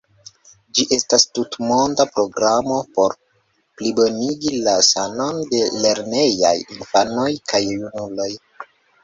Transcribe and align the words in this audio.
Ĝi 0.77 0.83
estas 0.95 1.25
tutmonda 1.39 2.05
programo 2.15 2.77
por 2.95 3.13
plibonigi 3.81 4.55
la 4.69 4.75
sanon 4.89 5.43
de 5.53 5.61
lernejaj 5.85 6.55
infanoj 6.79 7.29
kaj 7.55 7.63
junuloj. 7.69 8.29